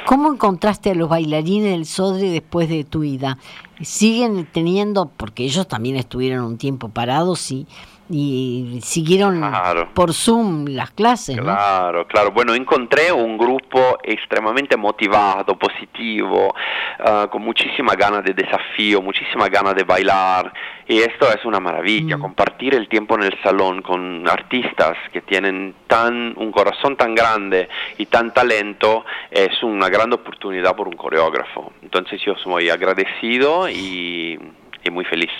¿Cómo 0.06 0.32
encontraste 0.32 0.90
a 0.90 0.94
los 0.94 1.10
bailarines 1.10 1.72
del 1.72 1.84
Sodre 1.84 2.30
después 2.30 2.70
de 2.70 2.84
tu 2.84 3.04
ida? 3.04 3.36
¿Siguen 3.82 4.46
teniendo, 4.50 5.10
porque 5.14 5.44
ellos 5.44 5.68
también 5.68 5.96
estuvieron 5.96 6.44
un 6.44 6.56
tiempo 6.56 6.88
parados 6.88 7.50
y 7.50 7.66
y 8.16 8.78
siguieron 8.80 9.42
por 9.92 10.14
Zoom 10.14 10.66
las 10.68 10.92
clases. 10.92 11.36
Claro, 11.36 12.06
claro. 12.06 12.30
Bueno, 12.30 12.54
encontré 12.54 13.10
un 13.10 13.36
grupo 13.36 13.98
extremadamente 14.04 14.76
motivado, 14.76 15.58
positivo, 15.58 16.54
ah, 17.00 17.26
con 17.28 17.42
muchísima 17.42 17.94
ganas 17.96 18.22
de 18.22 18.32
desafío, 18.32 19.02
muchísima 19.02 19.48
ganas 19.48 19.74
de 19.74 19.82
bailar. 19.82 20.52
Y 20.86 20.98
esto 20.98 21.26
es 21.28 21.44
una 21.44 21.58
maravilla, 21.58 22.16
mm. 22.16 22.20
compartir 22.20 22.76
el 22.76 22.88
tiempo 22.88 23.16
en 23.16 23.24
el 23.24 23.42
salón 23.42 23.82
con 23.82 24.28
artistas 24.28 24.96
que 25.12 25.22
tienen 25.22 25.74
tan 25.88 26.34
un 26.36 26.52
corazón 26.52 26.96
tan 26.96 27.16
grande 27.16 27.68
y 27.98 28.06
tan 28.06 28.32
talento 28.32 29.04
es 29.28 29.60
una 29.64 29.88
gran 29.88 30.12
oportunidad 30.12 30.76
por 30.76 30.86
un 30.86 30.94
coreógrafo. 30.94 31.72
Entonces 31.82 32.22
yo 32.24 32.36
soy 32.36 32.70
agradecido 32.70 33.68
y 33.68 34.38
muy 34.92 35.04
feliz. 35.04 35.32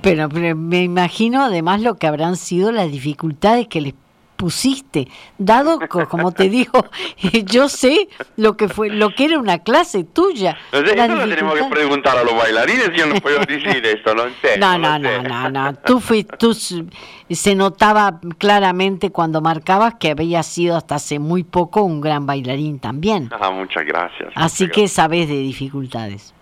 Pero, 0.00 0.28
me 0.28 0.82
imagino 0.82 1.44
además 1.44 1.82
lo 1.82 1.96
que 1.96 2.06
habrán 2.06 2.36
sido 2.36 2.72
las 2.72 2.90
dificultades 2.90 3.68
que 3.68 3.80
les 3.80 3.94
pusiste, 4.40 5.06
dado 5.36 5.78
como 6.08 6.32
te 6.32 6.48
digo, 6.48 6.86
yo 7.44 7.68
sé 7.68 8.08
lo 8.38 8.56
que 8.56 8.68
fue, 8.68 8.88
lo 8.88 9.14
que 9.14 9.26
era 9.26 9.38
una 9.38 9.58
clase 9.58 10.02
tuya. 10.02 10.56
No 10.72 10.78
sé, 10.78 10.96
lo 10.96 11.28
tenemos 11.28 11.54
que 11.54 11.64
preguntar 11.64 12.16
a 12.16 12.24
los 12.24 12.34
bailarines, 12.34 12.90
yo 12.96 13.06
no 13.06 13.16
puedo 13.16 13.38
decir 13.48 13.84
esto, 13.84 14.14
no 14.14 14.24
sé. 14.40 14.56
No, 14.58 14.78
no, 14.78 14.98
no, 14.98 15.22
no, 15.22 15.50
no, 15.50 15.74
tú 15.74 16.00
fuiste, 16.00 16.38
tú 16.38 16.54
se 16.54 17.54
notaba 17.54 18.18
claramente 18.38 19.10
cuando 19.10 19.42
marcabas 19.42 19.96
que 19.96 20.12
había 20.12 20.42
sido 20.42 20.74
hasta 20.74 20.94
hace 20.94 21.18
muy 21.18 21.44
poco 21.44 21.82
un 21.82 22.00
gran 22.00 22.24
bailarín 22.24 22.78
también. 22.78 23.28
Ah, 23.38 23.50
muchas 23.50 23.84
gracias. 23.84 24.32
Así 24.34 24.68
que 24.70 24.88
sabes 24.88 25.28
de 25.28 25.36
dificultades. 25.36 26.32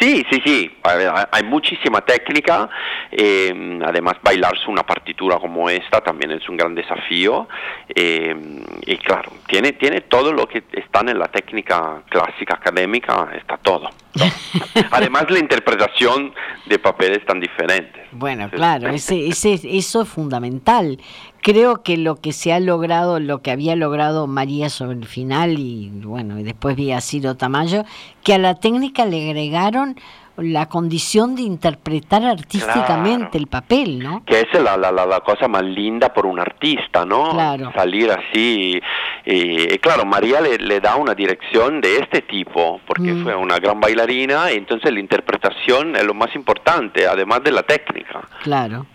Sí, 0.00 0.24
sí, 0.30 0.40
sí, 0.44 0.70
hay 0.82 1.42
muchísima 1.44 2.00
técnica, 2.00 2.68
eh, 3.10 3.80
además 3.84 4.16
bailar 4.22 4.52
una 4.68 4.82
partitura 4.82 5.38
como 5.38 5.68
esta 5.68 6.00
también 6.00 6.32
es 6.32 6.48
un 6.48 6.56
gran 6.56 6.74
desafío. 6.74 7.48
Eh, 7.94 8.34
y 8.86 8.96
claro, 8.98 9.32
tiene, 9.46 9.72
tiene 9.72 10.02
todo 10.02 10.32
lo 10.32 10.46
que 10.46 10.64
está 10.72 11.00
en 11.00 11.18
la 11.18 11.28
técnica 11.28 12.02
clásica 12.08 12.54
académica, 12.54 13.28
está 13.36 13.56
todo. 13.56 13.90
además 14.90 15.30
la 15.30 15.38
interpretación 15.38 16.34
de 16.66 16.78
papeles 16.78 17.24
tan 17.24 17.40
diferentes. 17.40 18.06
Bueno, 18.12 18.50
claro, 18.50 18.88
ese, 18.88 19.26
ese, 19.26 19.58
eso 19.64 20.02
es 20.02 20.08
fundamental 20.08 20.98
creo 21.42 21.82
que 21.82 21.96
lo 21.98 22.16
que 22.16 22.32
se 22.32 22.52
ha 22.52 22.60
logrado, 22.60 23.20
lo 23.20 23.42
que 23.42 23.50
había 23.50 23.76
logrado 23.76 24.26
María 24.26 24.70
sobre 24.70 24.96
el 24.96 25.06
final 25.06 25.58
y 25.58 25.90
bueno, 25.94 26.38
y 26.38 26.42
después 26.42 26.76
vi 26.76 26.92
a 26.92 27.00
Ciro 27.00 27.34
Tamayo, 27.36 27.84
que 28.24 28.34
a 28.34 28.38
la 28.38 28.54
técnica 28.54 29.04
le 29.04 29.28
agregaron 29.28 29.96
la 30.38 30.66
condición 30.66 31.36
de 31.36 31.42
interpretar 31.42 32.24
artísticamente 32.24 33.36
el 33.36 33.48
papel, 33.48 33.98
¿no? 33.98 34.24
Que 34.24 34.40
es 34.40 34.46
la, 34.54 34.78
la, 34.78 34.90
la, 34.90 35.20
cosa 35.20 35.46
más 35.46 35.62
linda 35.62 36.14
por 36.14 36.24
un 36.24 36.40
artista, 36.40 37.04
¿no? 37.04 37.32
Claro. 37.32 37.70
Salir 37.74 38.10
así. 38.10 38.80
Y, 39.26 39.78
claro, 39.78 40.06
María 40.06 40.40
le, 40.40 40.56
le, 40.56 40.80
da 40.80 40.96
una 40.96 41.14
dirección 41.14 41.82
de 41.82 41.98
este 41.98 42.22
tipo, 42.22 42.80
porque 42.86 43.12
Mm. 43.12 43.22
fue 43.24 43.36
una 43.36 43.58
gran 43.58 43.78
bailarina, 43.78 44.50
y 44.50 44.56
entonces 44.56 44.90
la 44.90 45.00
interpretación 45.00 45.96
es 45.96 46.04
lo 46.04 46.14
más 46.14 46.34
importante, 46.34 47.06
además 47.06 47.44
de 47.44 47.52
la 47.52 47.62
técnica. 47.62 48.22
Claro. 48.42 48.86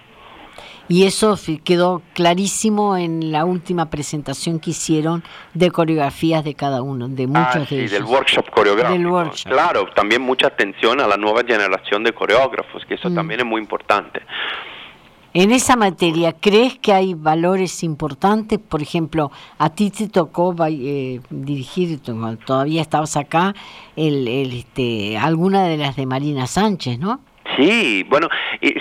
Y 0.90 1.04
eso 1.04 1.38
quedó 1.64 2.02
clarísimo 2.14 2.96
en 2.96 3.32
la 3.32 3.44
última 3.46 3.90
presentación 3.90 4.60
que 4.60 4.70
hicieron 4.72 5.24
de 5.54 5.70
coreografías 5.72 6.44
de 6.44 6.54
cada 6.54 6.82
uno, 6.82 7.08
de 7.10 7.28
muchos 7.28 7.56
Ah, 7.56 7.60
de 7.60 7.66
sí, 7.66 7.76
ellos. 7.76 7.92
del 7.92 8.04
workshop 8.06 8.50
coreográfico. 8.50 8.94
Del 8.98 9.08
workshop. 9.08 9.52
Claro, 9.52 9.86
también 9.96 10.22
mucha 10.22 10.48
atención 10.48 11.02
a 11.02 11.08
la 11.08 11.18
nueva 11.18 11.42
generación 11.46 12.04
de 12.04 12.14
coreógrafos, 12.14 12.86
que 12.86 12.94
eso 12.96 13.10
Mm. 13.10 13.16
también 13.16 13.40
es 13.42 13.46
muy 13.46 13.60
importante. 13.62 14.22
En 15.34 15.52
esa 15.52 15.76
materia, 15.76 16.34
¿crees 16.34 16.80
que 16.80 16.94
hay 16.94 17.14
valores 17.14 17.84
importantes? 17.84 18.58
Por 18.58 18.82
ejemplo, 18.82 19.30
a 19.60 19.70
ti 19.70 19.92
te 19.92 20.08
tocó 20.08 20.56
eh, 20.68 21.20
dirigir, 21.30 22.00
todavía 22.46 22.82
estabas 22.82 23.16
acá, 23.18 23.54
el, 23.96 24.28
el, 24.28 24.54
este, 24.54 25.18
alguna 25.18 25.64
de 25.66 25.78
las 25.78 25.96
de 25.96 26.06
Marina 26.08 26.48
Sánchez, 26.48 26.98
¿no? 26.98 27.20
Sí, 27.58 28.06
bueno, 28.08 28.30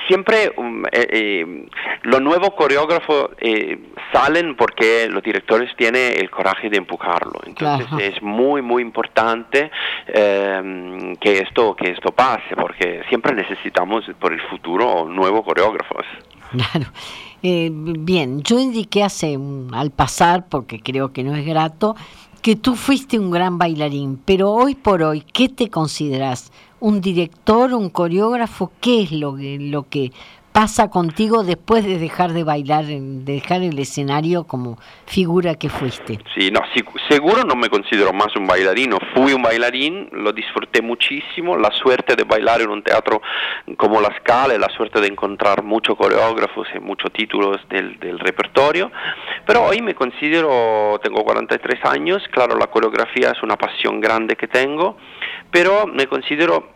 siempre 0.07 0.53
um, 0.57 0.85
eh, 0.93 1.07
eh, 1.11 1.67
los 2.03 2.21
nuevos 2.21 2.51
coreógrafos 2.55 3.31
eh, 3.41 3.79
salen 4.13 4.55
porque 4.55 5.09
los 5.09 5.23
directores 5.23 5.75
tienen 5.77 6.13
el 6.21 6.31
coraje 6.31 6.69
de 6.71 6.77
empujarlo. 6.77 7.41
Entonces 7.47 7.87
Claro. 7.89 8.03
es 8.05 8.23
muy, 8.23 8.61
muy 8.63 8.83
importante 8.83 9.71
eh, 10.09 11.15
que 11.21 11.39
esto 11.39 11.75
que 11.75 11.91
esto 11.93 12.13
pase, 12.13 12.55
porque 12.55 13.03
siempre 13.09 13.35
necesitamos 13.35 14.05
por 14.21 14.33
el 14.33 14.41
futuro 14.43 15.07
nuevos 15.09 15.43
coreógrafos. 15.45 16.05
Claro. 16.53 16.87
Eh, 17.43 17.71
bien, 17.73 18.43
yo 18.43 18.59
indiqué 18.59 19.03
hace 19.05 19.37
un- 19.37 19.71
al 19.75 19.91
pasar, 19.91 20.47
porque 20.49 20.81
creo 20.81 21.13
que 21.13 21.23
no 21.23 21.35
es 21.35 21.45
grato, 21.45 21.95
que 22.47 22.55
tú 22.55 22.77
fuiste 22.77 23.19
un 23.19 23.33
gran 23.33 23.59
bailarín, 23.59 24.21
pero 24.25 24.53
hoy 24.53 24.77
por 24.77 25.03
hoy, 25.03 25.25
¿qué 25.33 25.49
te 25.49 25.69
consideras? 25.69 26.53
¿Un 26.79 27.01
director, 27.01 27.75
un 27.75 27.91
coreógrafo? 27.91 28.71
¿Qué 28.81 29.03
es 29.03 29.11
lo 29.11 29.35
que, 29.35 29.59
lo 29.59 29.89
que 29.89 30.13
pasa 30.57 30.89
contigo 30.89 31.45
después 31.45 31.85
de 31.85 31.99
dejar 31.99 32.33
de 32.33 32.43
bailar, 32.43 32.87
de 32.87 33.01
dejar 33.35 33.61
el 33.61 33.79
escenario 33.79 34.45
como 34.45 34.79
figura 35.05 35.55
que 35.57 35.69
fuiste? 35.69 36.19
Sí, 36.35 36.51
no, 36.51 36.61
seguro 37.11 37.43
no 37.45 37.55
me 37.57 37.69
considero 37.69 38.15
más 38.15 38.35
un 38.37 38.47
bailarino. 38.47 38.97
Fui 39.15 39.35
un 39.35 39.43
bailarín, 39.43 40.09
lo 40.13 40.33
disfruté 40.33 40.81
muchísimo. 40.81 41.59
La 41.59 41.71
suerte 41.73 42.17
de 42.17 42.25
bailar 42.25 42.63
en 42.63 42.71
un 42.71 42.83
teatro 42.83 43.21
como 43.77 44.01
La 44.01 44.17
Scala, 44.17 44.57
la 44.57 44.71
suerte 44.71 44.99
de 45.03 45.09
encontrar 45.09 45.63
muchos 45.63 45.95
coreógrafos 45.95 46.67
y 46.75 46.81
muchos 46.81 47.13
títulos 47.13 47.59
del, 47.69 47.99
del 48.01 48.19
repertorio. 48.19 48.91
Pero 49.47 49.63
hoy 49.63 49.83
me 49.83 49.95
considero, 49.95 50.99
tengo 51.03 51.23
43 51.23 51.85
años, 51.85 52.23
claro, 52.31 52.57
la 52.57 52.69
coreografía 52.69 53.33
es 53.33 53.43
una 53.43 53.57
pasión 53.57 54.01
grande 54.01 54.37
que 54.37 54.49
tengo, 54.49 54.97
pero 55.51 55.87
me 55.87 56.07
considero 56.07 56.76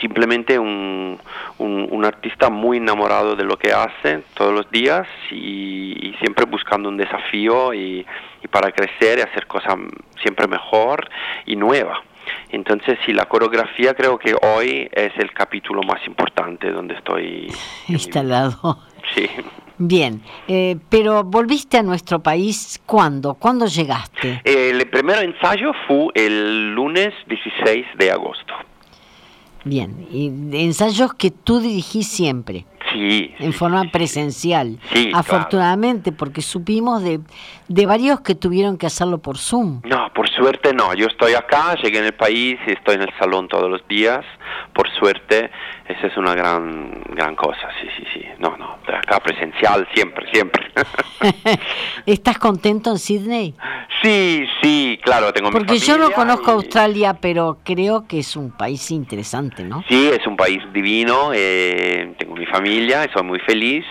simplemente 0.00 0.58
un, 0.58 1.18
un, 1.58 1.88
un 1.90 2.04
artista 2.04 2.50
muy 2.50 2.78
enamorado 2.78 3.36
de 3.36 3.44
lo 3.44 3.56
que 3.56 3.72
hace 3.72 4.22
todos 4.34 4.52
los 4.52 4.70
días 4.70 5.06
y, 5.30 6.08
y 6.08 6.14
siempre 6.20 6.44
buscando 6.44 6.88
un 6.88 6.96
desafío 6.96 7.72
y, 7.72 8.06
y 8.42 8.48
para 8.48 8.72
crecer 8.72 9.18
y 9.18 9.22
hacer 9.22 9.46
cosas 9.46 9.76
siempre 10.22 10.46
mejor 10.46 11.08
y 11.46 11.56
nueva. 11.56 12.02
Entonces, 12.50 12.98
sí, 13.04 13.12
la 13.12 13.26
coreografía 13.26 13.94
creo 13.94 14.18
que 14.18 14.34
hoy 14.34 14.88
es 14.92 15.12
el 15.18 15.32
capítulo 15.32 15.82
más 15.82 16.04
importante 16.06 16.70
donde 16.70 16.94
estoy. 16.94 17.52
Instalado. 17.88 18.78
Sí. 19.14 19.28
Bien, 19.78 20.22
eh, 20.48 20.76
pero 20.88 21.22
volviste 21.22 21.76
a 21.76 21.82
nuestro 21.82 22.20
país, 22.20 22.80
¿cuándo? 22.86 23.34
¿Cuándo 23.34 23.66
llegaste? 23.66 24.40
El 24.42 24.88
primer 24.88 25.22
ensayo 25.22 25.72
fue 25.86 26.08
el 26.14 26.74
lunes 26.74 27.12
16 27.26 27.86
de 27.98 28.10
agosto. 28.10 28.54
Bien, 29.66 30.06
y 30.12 30.26
ensayos 30.62 31.12
que 31.14 31.30
tú 31.32 31.58
dirigís 31.58 32.06
siempre, 32.06 32.64
Sí. 32.92 33.32
en 33.40 33.50
sí, 33.52 33.58
forma 33.58 33.82
sí, 33.82 33.88
presencial. 33.88 34.78
Claro. 34.92 35.16
Afortunadamente, 35.16 36.12
porque 36.12 36.40
supimos 36.40 37.02
de, 37.02 37.18
de 37.68 37.84
varios 37.86 38.20
que 38.20 38.36
tuvieron 38.36 38.78
que 38.78 38.86
hacerlo 38.86 39.18
por 39.18 39.38
Zoom. 39.38 39.80
No, 39.84 40.08
por 40.14 40.28
suerte 40.30 40.72
no. 40.72 40.94
Yo 40.94 41.06
estoy 41.06 41.34
acá, 41.34 41.74
llegué 41.82 41.98
en 41.98 42.04
el 42.06 42.14
país 42.14 42.58
y 42.66 42.70
estoy 42.70 42.94
en 42.94 43.02
el 43.02 43.10
salón 43.18 43.48
todos 43.48 43.68
los 43.68 43.86
días. 43.88 44.24
Suerte, 45.06 45.50
esa 45.88 46.06
es 46.08 46.16
una 46.16 46.34
gran, 46.34 46.90
gran 47.10 47.36
cosa. 47.36 47.68
Sí, 47.80 47.86
sí, 47.96 48.04
sí. 48.12 48.24
No, 48.40 48.56
no. 48.56 48.78
de 48.88 48.96
Acá 48.96 49.20
presencial 49.20 49.86
siempre, 49.94 50.28
siempre. 50.32 50.66
¿Estás 52.06 52.38
contento 52.38 52.90
en 52.90 52.98
Sydney? 52.98 53.54
sí, 54.02 54.44
sí, 54.60 54.98
claro. 55.04 55.32
Tengo 55.32 55.50
mi 55.50 55.52
Porque 55.56 55.78
yo 55.78 55.96
no 55.96 56.10
conozco 56.10 56.50
y- 56.50 56.54
Australia, 56.54 57.14
pero 57.20 57.58
creo 57.64 58.08
que 58.08 58.18
es 58.18 58.34
un 58.34 58.50
país 58.50 58.90
interesante, 58.90 59.62
¿no? 59.62 59.84
Sí, 59.88 60.08
es 60.12 60.26
un 60.26 60.36
país 60.36 60.60
divino. 60.72 61.30
eh, 61.32 62.12
tengo 62.18 62.34
mi 62.34 62.46
familia 62.46 63.06
soy 63.14 63.22
muy 63.22 63.38
feliz. 63.40 63.84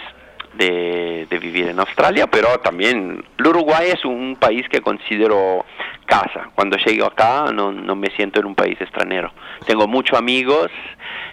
De, 0.58 1.28
de 1.30 1.40
vivir 1.40 1.68
en 1.68 1.80
Australia, 1.80 2.28
pero 2.28 2.48
también 2.60 3.24
el 3.38 3.48
Uruguay 3.48 3.90
es 3.94 4.06
un 4.06 4.38
país 4.40 4.66
que 4.70 4.80
considero 4.82 5.66
casa. 6.06 6.50
Cuando 6.56 6.78
llego 6.78 7.06
acá 7.08 7.52
no, 7.54 7.72
no 7.74 7.96
me 7.96 8.08
siento 8.12 8.40
en 8.40 8.46
un 8.46 8.56
país 8.56 8.80
extranjero. 8.80 9.32
Tengo 9.66 9.88
muchos 9.88 10.18
amigos 10.18 10.70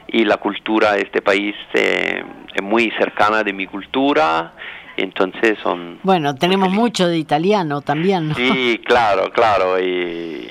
y 0.08 0.24
la 0.24 0.38
cultura 0.38 0.92
de 0.94 1.02
este 1.02 1.22
país 1.22 1.54
eh, 1.74 2.24
es 2.54 2.62
muy 2.62 2.90
cercana 2.98 3.44
de 3.44 3.52
mi 3.52 3.66
cultura, 3.66 4.52
entonces 4.96 5.58
son... 5.62 5.98
Bueno, 6.02 6.34
tenemos 6.34 6.70
mucho 6.70 7.06
de 7.06 7.16
italiano 7.18 7.80
también, 7.80 8.30
¿no? 8.30 8.34
Sí, 8.34 8.80
claro, 8.84 9.30
claro, 9.30 9.78
y 9.80 10.48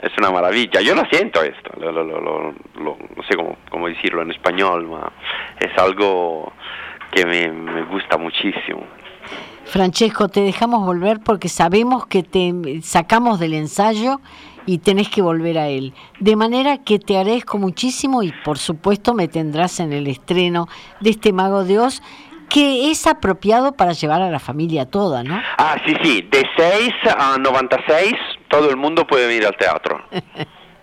es 0.00 0.12
una 0.18 0.30
maravilla. 0.30 0.80
Yo 0.80 0.94
lo 0.94 1.04
siento 1.06 1.42
esto, 1.42 1.70
lo, 1.80 1.90
lo- 1.92 2.04
lo- 2.20 2.54
no 3.16 3.22
sé 3.28 3.34
cómo, 3.36 3.56
cómo 3.70 3.88
decirlo 3.88 4.22
en 4.22 4.30
español, 4.30 4.86
ma 4.88 5.10
es 5.60 5.76
algo 5.78 6.52
que 7.12 7.24
me, 7.24 7.48
me 7.48 7.84
gusta 7.84 8.18
muchísimo. 8.18 8.84
Francesco, 9.64 10.28
te 10.28 10.40
dejamos 10.40 10.84
volver 10.84 11.20
porque 11.20 11.48
sabemos 11.48 12.06
que 12.06 12.22
te 12.22 12.80
sacamos 12.82 13.38
del 13.38 13.54
ensayo 13.54 14.20
y 14.66 14.78
tenés 14.78 15.08
que 15.08 15.22
volver 15.22 15.58
a 15.58 15.68
él. 15.68 15.94
De 16.20 16.36
manera 16.36 16.78
que 16.78 16.98
te 16.98 17.16
agradezco 17.16 17.58
muchísimo 17.58 18.22
y 18.22 18.32
por 18.44 18.58
supuesto 18.58 19.14
me 19.14 19.28
tendrás 19.28 19.80
en 19.80 19.92
el 19.92 20.06
estreno 20.06 20.68
de 21.00 21.10
este 21.10 21.32
Mago 21.32 21.64
de 21.64 21.78
Oz 21.78 22.02
que 22.48 22.90
es 22.90 23.06
apropiado 23.06 23.72
para 23.72 23.92
llevar 23.92 24.20
a 24.20 24.30
la 24.30 24.38
familia 24.38 24.84
toda, 24.84 25.24
¿no? 25.24 25.40
Ah, 25.56 25.76
sí, 25.86 25.94
sí, 26.02 26.28
de 26.30 26.46
6 26.54 26.92
a 27.16 27.38
96 27.38 28.12
todo 28.48 28.68
el 28.68 28.76
mundo 28.76 29.06
puede 29.06 29.26
venir 29.26 29.46
al 29.46 29.56
teatro. 29.56 30.04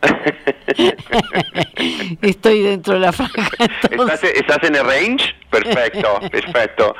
Estoy 2.21 2.62
dentro 2.62 2.95
de 2.95 2.99
la 2.99 3.12
franja. 3.12 3.47
¿Estás, 3.89 4.23
estás 4.23 4.63
en 4.63 4.75
el 4.75 4.84
range? 4.86 5.36
Perfecto, 5.49 6.19
perfecto. 6.32 6.95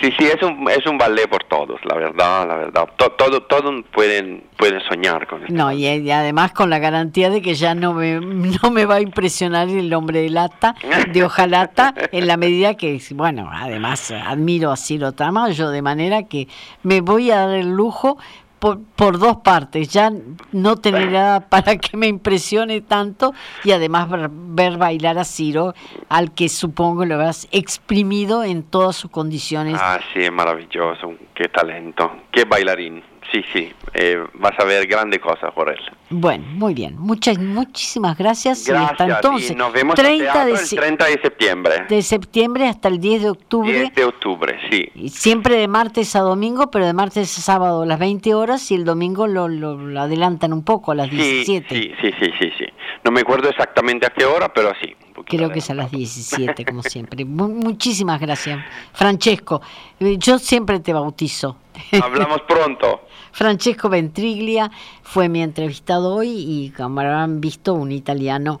Sí, 0.00 0.10
sí, 0.18 0.24
es 0.26 0.42
un, 0.42 0.68
es 0.70 0.84
un 0.86 0.98
ballet 0.98 1.28
por 1.28 1.44
todos, 1.44 1.78
la 1.84 1.94
verdad, 1.94 2.48
la 2.48 2.56
verdad. 2.56 2.88
To- 2.96 3.12
todo, 3.12 3.42
todo 3.42 3.82
pueden, 3.92 4.44
pueden 4.56 4.80
soñar 4.88 5.26
con 5.28 5.42
esto. 5.42 5.52
No, 5.54 5.70
y, 5.72 5.86
y 5.86 6.10
además 6.10 6.52
con 6.52 6.70
la 6.70 6.78
garantía 6.78 7.30
de 7.30 7.40
que 7.42 7.54
ya 7.54 7.74
no 7.74 7.92
me, 7.92 8.18
no 8.62 8.70
me 8.70 8.84
va 8.86 8.96
a 8.96 9.00
impresionar 9.00 9.68
el 9.68 9.92
hombre 9.94 10.22
de 10.22 10.30
lata, 10.30 10.74
de 11.12 11.22
hojalata, 11.24 11.94
en 12.10 12.26
la 12.26 12.36
medida 12.36 12.74
que, 12.74 13.00
bueno, 13.12 13.50
además 13.52 14.10
admiro 14.10 14.72
a 14.72 14.76
Ciro 14.76 15.12
Tamayo, 15.12 15.70
de 15.70 15.82
manera 15.82 16.24
que 16.24 16.48
me 16.82 17.00
voy 17.02 17.30
a 17.30 17.46
dar 17.46 17.50
el 17.58 17.68
lujo 17.70 18.18
por, 18.62 18.78
por 18.94 19.18
dos 19.18 19.38
partes, 19.38 19.88
ya 19.88 20.12
no 20.52 20.76
tener 20.76 21.10
nada 21.10 21.40
para 21.48 21.76
que 21.78 21.96
me 21.96 22.06
impresione 22.06 22.80
tanto 22.80 23.34
y 23.64 23.72
además 23.72 24.08
ver, 24.08 24.30
ver 24.30 24.76
bailar 24.78 25.18
a 25.18 25.24
Ciro, 25.24 25.74
al 26.08 26.32
que 26.32 26.48
supongo 26.48 27.04
lo 27.04 27.16
habrás 27.16 27.48
exprimido 27.50 28.44
en 28.44 28.62
todas 28.62 28.94
sus 28.94 29.10
condiciones. 29.10 29.80
Ah, 29.80 29.98
sí, 30.14 30.20
es 30.20 30.30
maravilloso, 30.30 31.14
qué 31.34 31.48
talento, 31.48 32.12
qué 32.30 32.44
bailarín. 32.44 33.02
Sí, 33.32 33.42
sí, 33.50 33.72
eh, 33.94 34.22
vas 34.34 34.52
a 34.58 34.64
ver 34.64 34.86
grandes 34.86 35.18
cosas 35.18 35.50
por 35.54 35.70
él. 35.70 35.78
Bueno, 36.10 36.44
muy 36.48 36.74
bien, 36.74 36.98
muchas, 36.98 37.38
muchísimas 37.38 38.18
gracias, 38.18 38.68
y 38.68 38.72
hasta 38.72 39.06
Gracias, 39.06 39.24
entonces. 39.24 39.50
y 39.52 39.54
nos 39.54 39.72
vemos 39.72 39.98
en 39.98 40.04
30 40.04 40.24
teatro 40.34 40.44
de 40.44 40.50
el 40.60 40.66
se- 40.66 40.76
30 40.76 41.04
de 41.06 41.12
septiembre. 41.22 41.86
de 41.88 42.02
septiembre 42.02 42.68
hasta 42.68 42.88
el 42.88 43.00
10 43.00 43.22
de 43.22 43.30
octubre, 43.30 43.72
10 43.72 43.94
de 43.94 44.04
octubre, 44.04 44.58
sí. 44.70 44.86
y 44.94 45.08
siempre 45.08 45.56
de 45.56 45.66
martes 45.66 46.14
a 46.14 46.20
domingo, 46.20 46.70
pero 46.70 46.84
de 46.84 46.92
martes 46.92 47.38
a 47.38 47.40
sábado 47.40 47.82
a 47.82 47.86
las 47.86 47.98
20 47.98 48.34
horas 48.34 48.70
y 48.70 48.74
el 48.74 48.84
domingo 48.84 49.26
lo, 49.26 49.48
lo- 49.48 49.76
lo 49.78 50.00
adelantan 50.02 50.52
un 50.52 50.62
poco 50.62 50.92
a 50.92 50.94
las 50.94 51.08
Sí, 51.08 51.16
17. 51.16 51.74
sí, 51.74 51.92
sí, 52.02 52.10
sí, 52.20 52.30
sí, 52.38 52.50
sí. 52.58 52.64
No 53.04 53.10
me 53.12 53.22
acuerdo 53.22 53.48
exactamente 53.48 54.06
a 54.06 54.10
qué 54.10 54.26
hora, 54.26 54.52
pero 54.52 54.72
sí. 54.82 54.94
Creo 55.24 55.50
que 55.50 55.60
es 55.60 55.70
a 55.70 55.74
las 55.74 55.86
adelantado. 55.92 55.98
17, 55.98 56.64
como 56.66 56.82
siempre. 56.82 57.24
Mu- 57.24 57.48
muchísimas 57.48 58.20
gracias. 58.20 58.60
Francesco, 58.92 59.62
eh, 60.00 60.16
yo 60.18 60.38
siempre 60.38 60.80
te 60.80 60.92
bautizo. 60.92 61.56
Hablamos 62.02 62.42
pronto. 62.42 63.02
Francesco 63.32 63.88
Ventriglia 63.88 64.70
fue 65.02 65.28
mi 65.28 65.42
entrevistado 65.42 66.14
hoy 66.14 66.28
y 66.30 66.70
como 66.70 67.00
habrán 67.00 67.40
visto, 67.40 67.74
un 67.74 67.92
italiano 67.92 68.60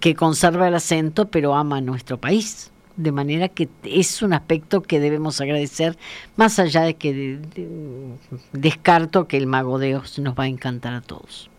que 0.00 0.14
conserva 0.14 0.68
el 0.68 0.74
acento, 0.74 1.26
pero 1.28 1.54
ama 1.54 1.80
nuestro 1.80 2.18
país. 2.18 2.72
De 2.96 3.12
manera 3.12 3.48
que 3.48 3.68
es 3.84 4.22
un 4.22 4.32
aspecto 4.32 4.80
que 4.82 5.00
debemos 5.00 5.40
agradecer, 5.42 5.98
más 6.36 6.58
allá 6.58 6.82
de 6.82 6.94
que 6.94 7.38
descarto 8.52 9.28
que 9.28 9.36
el 9.36 9.46
mago 9.46 9.78
de 9.78 9.96
Oz 9.96 10.18
nos 10.18 10.34
va 10.34 10.44
a 10.44 10.48
encantar 10.48 10.94
a 10.94 11.02
todos. 11.02 11.50